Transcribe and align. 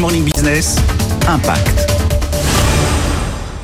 Morning 0.00 0.24
Business, 0.24 0.76
Impact. 1.28 1.86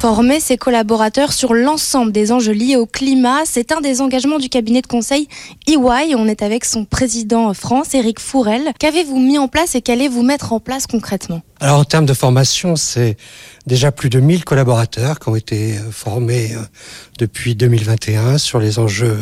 Former 0.00 0.38
ses 0.38 0.58
collaborateurs 0.58 1.32
sur 1.32 1.54
l'ensemble 1.54 2.12
des 2.12 2.30
enjeux 2.30 2.52
liés 2.52 2.76
au 2.76 2.84
climat, 2.84 3.40
c'est 3.46 3.72
un 3.72 3.80
des 3.80 4.02
engagements 4.02 4.38
du 4.38 4.50
cabinet 4.50 4.82
de 4.82 4.86
conseil 4.86 5.28
EY. 5.66 6.14
On 6.14 6.28
est 6.28 6.42
avec 6.42 6.66
son 6.66 6.84
président 6.84 7.54
France, 7.54 7.94
Eric 7.94 8.20
Fourel. 8.20 8.72
Qu'avez-vous 8.78 9.18
mis 9.18 9.38
en 9.38 9.48
place 9.48 9.74
et 9.76 9.80
qu'allez-vous 9.80 10.22
mettre 10.22 10.52
en 10.52 10.60
place 10.60 10.86
concrètement? 10.86 11.40
Alors 11.58 11.78
en 11.78 11.84
termes 11.84 12.04
de 12.04 12.12
formation, 12.12 12.76
c'est 12.76 13.16
déjà 13.66 13.90
plus 13.90 14.10
de 14.10 14.20
1000 14.20 14.44
collaborateurs 14.44 15.18
qui 15.18 15.28
ont 15.28 15.36
été 15.36 15.78
euh, 15.78 15.90
formés 15.90 16.52
euh, 16.54 16.60
depuis 17.18 17.54
2021 17.54 18.38
sur 18.38 18.60
les 18.60 18.78
enjeux 18.78 19.18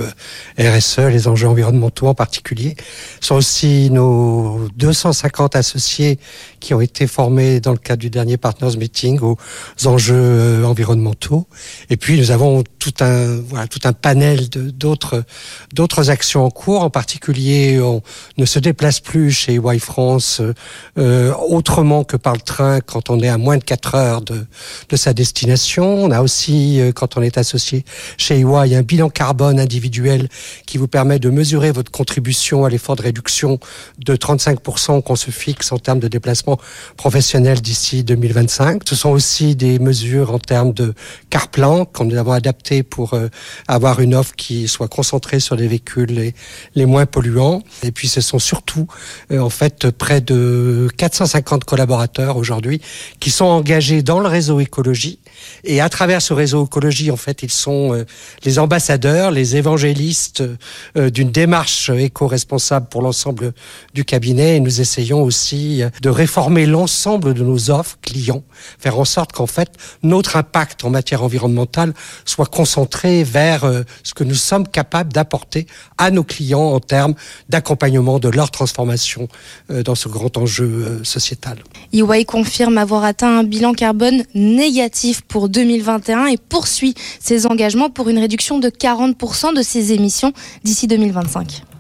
euh, 0.59 0.77
RSE, 0.77 0.99
les 0.99 1.29
enjeux 1.29 1.49
environnementaux 1.49 2.09
en 2.09 2.15
particulier. 2.15 2.77
Ce 3.21 3.29
sont 3.29 3.37
aussi 3.37 3.89
nos 3.91 4.69
250 4.77 5.57
associés 5.57 6.19
qui 6.61 6.75
ont 6.75 6.81
été 6.81 7.07
formés 7.07 7.61
dans 7.61 7.73
le 7.73 7.79
cadre 7.79 8.01
du 8.01 8.11
dernier 8.11 8.37
Partners 8.37 8.77
Meeting 8.77 9.21
aux 9.21 9.39
enjeux 9.87 10.65
environnementaux. 10.65 11.47
Et 11.89 11.97
puis 11.97 12.19
nous 12.19 12.31
avons 12.33 12.65
tout 12.79 12.95
un 13.01 13.37
voilà 13.49 13.67
tout 13.67 13.81
un 13.85 13.93
panel 13.93 14.49
d'autres 14.51 15.25
d'autres 15.73 16.11
actions 16.11 16.45
en 16.45 16.51
cours. 16.51 16.83
En 16.83 16.91
particulier, 16.91 17.81
on 17.81 18.03
ne 18.37 18.45
se 18.45 18.59
déplace 18.59 19.01
plus 19.01 19.31
chez 19.31 19.55
Y 19.55 19.79
France 19.79 20.43
euh, 20.99 21.33
autrement 21.49 22.05
que 22.05 22.17
par 22.25 22.33
le 22.33 22.41
train 22.41 22.81
quand 22.81 23.11
on 23.11 23.21
est 23.21 23.29
à 23.29 23.37
moins 23.37 23.59
de 23.59 23.63
4 23.63 23.95
heures 23.95 24.23
de, 24.23 24.47
de 24.89 24.97
sa 24.97 25.13
destination. 25.13 25.85
On 25.85 26.11
a 26.11 26.23
aussi, 26.23 26.81
euh, 26.81 26.91
quand 26.91 27.19
on 27.19 27.23
est 27.23 27.37
associé 27.37 27.85
chez 28.17 28.41
EY, 28.41 28.75
un 28.75 28.83
bilan 28.83 29.11
carbone 29.11 29.61
individuel 29.61 30.29
qui 30.67 30.79
vous 30.79 30.89
permet 30.89 31.19
de 31.19 31.29
mesurer 31.29 31.71
votre 31.71 31.93
contribution 31.93 32.65
à 32.65 32.71
l'effort 32.71 32.97
de 32.97 33.03
réduction 33.03 33.61
de 33.99 34.17
35% 34.17 35.03
qu'on 35.03 35.17
se 35.17 35.31
fixe 35.31 35.71
en 35.71 35.79
termes 35.79 36.01
de 36.01 36.09
déplacement 36.09 36.59
professionnel 36.97 37.61
d'ici 37.61 38.05
2025. 38.05 38.83
Ce 38.89 38.97
sont 38.97 39.11
aussi 39.11 39.55
des 39.55 39.79
mesures 39.79 40.33
en 40.33 40.39
termes 40.39 40.73
de 40.73 40.95
car 41.29 41.49
plan 41.49 41.85
qu'on 41.85 42.07
nous 42.07 42.17
avons 42.17 42.33
adapté 42.33 42.83
pour 42.83 43.13
euh, 43.13 43.29
avoir 43.69 44.01
une 44.01 44.15
offre 44.15 44.35
qui 44.35 44.67
soit 44.67 44.89
concentrée 44.89 45.41
sur 45.41 45.57
les 45.57 45.69
véhicules 45.69 46.11
les, 46.11 46.35
les 46.75 46.87
moins 46.87 47.05
polluants. 47.05 47.63
Et 47.83 47.93
puis 47.93 48.09
ce 48.09 48.23
sont 48.23 48.39
surtout 48.39 48.87
euh, 49.31 49.41
en 49.41 49.51
fait 49.51 49.91
près 49.91 50.23
de 50.23 50.89
450 50.97 51.65
collaborateurs 51.65 52.14
aujourd'hui 52.37 52.81
qui 53.21 53.31
sont 53.31 53.45
engagés 53.47 54.03
dans 54.03 54.21
le 54.21 54.29
réseau 54.29 54.61
écologie. 54.61 55.19
Et 55.65 55.81
à 55.81 55.89
travers 55.89 56.23
ce 56.23 56.33
réseau 56.33 56.65
écologie, 56.65 57.11
en 57.11 57.17
fait, 57.17 57.43
ils 57.43 57.51
sont 57.51 57.95
euh, 57.95 58.05
les 58.45 58.59
ambassadeurs, 58.59 59.31
les 59.31 59.57
évangélistes 59.57 60.43
euh, 60.97 61.11
d'une 61.11 61.31
démarche 61.31 61.91
éco-responsable 61.91 62.87
pour 62.89 63.03
l'ensemble 63.03 63.53
du 63.95 64.05
cabinet. 64.05 64.57
Et 64.57 64.61
nous 64.61 64.81
essayons 64.81 65.23
aussi 65.23 65.83
euh, 65.83 65.91
de 66.03 66.11
réformer 66.11 66.67
l'ensemble 66.67 67.35
de 67.35 67.43
nos 67.43 67.71
offres 67.71 67.99
clients, 68.03 68.43
faire 68.79 68.99
en 68.99 69.05
sorte 69.05 69.33
qu'en 69.33 69.47
fait, 69.47 69.71
notre 70.03 70.37
impact 70.37 70.85
en 70.85 70.91
matière 70.91 71.23
environnementale 71.23 71.95
soit 72.25 72.47
concentré 72.47 73.25
vers 73.25 73.65
ce 74.03 74.15
que 74.15 74.25
nous 74.25 74.35
sommes 74.35 74.69
capables 74.69 75.13
d'apporter 75.13 75.67
à 75.99 76.11
nos 76.11 76.25
clients 76.25 76.73
en 76.73 76.81
termes 76.81 77.15
d'accompagnement 77.49 78.19
de 78.19 78.29
leur 78.29 78.51
transformation 78.51 79.29
dans 79.69 79.95
ce 79.95 80.09
grand 80.09 80.37
enjeu 80.37 81.01
sociétal. 81.05 81.59
EY 81.93 82.25
confirme 82.25 82.79
avoir 82.79 83.05
atteint 83.05 83.39
un 83.39 83.45
bilan 83.45 83.73
carbone 83.73 84.25
négatif 84.35 85.23
pour 85.29 85.49
2021 85.49 86.27
et 86.27 86.37
poursuit 86.37 86.95
ses 87.21 87.47
engagements 87.47 87.91
pour 87.91 88.09
une 88.09 88.19
réduction 88.19 88.59
de 88.59 88.69
40% 88.69 89.55
de 89.55 89.63
ses 89.63 89.93
émissions 89.93 90.33
d'ici 90.63 90.87
2025. 90.87 91.65